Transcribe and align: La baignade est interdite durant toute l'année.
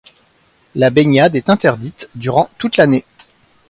La 0.73 0.89
baignade 0.89 1.35
est 1.35 1.47
interdite 1.47 2.09
durant 2.15 2.49
toute 2.57 2.77
l'année. 2.77 3.05